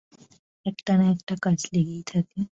একটা 0.65 0.93
না 0.97 1.05
একটা 1.11 1.35
কাজ 1.41 1.59
লেগেই 1.73 2.03
থাকে। 2.07 2.39